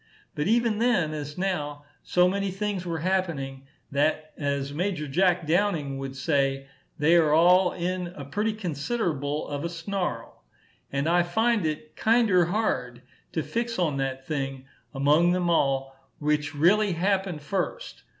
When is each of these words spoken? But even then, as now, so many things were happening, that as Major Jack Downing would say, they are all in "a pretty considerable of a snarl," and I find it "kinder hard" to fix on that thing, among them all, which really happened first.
But 0.33 0.47
even 0.47 0.79
then, 0.79 1.13
as 1.13 1.37
now, 1.37 1.85
so 2.01 2.27
many 2.27 2.49
things 2.49 2.87
were 2.87 3.01
happening, 3.05 3.67
that 3.91 4.31
as 4.35 4.73
Major 4.73 5.07
Jack 5.07 5.45
Downing 5.45 5.99
would 5.99 6.15
say, 6.15 6.65
they 6.97 7.15
are 7.17 7.31
all 7.33 7.71
in 7.73 8.07
"a 8.07 8.25
pretty 8.25 8.53
considerable 8.53 9.47
of 9.47 9.63
a 9.63 9.69
snarl," 9.69 10.43
and 10.91 11.07
I 11.07 11.21
find 11.21 11.67
it 11.67 11.95
"kinder 11.95 12.45
hard" 12.45 13.03
to 13.33 13.43
fix 13.43 13.77
on 13.77 13.97
that 13.97 14.25
thing, 14.25 14.65
among 14.91 15.33
them 15.33 15.51
all, 15.51 15.95
which 16.17 16.55
really 16.55 16.93
happened 16.93 17.43
first. 17.43 18.01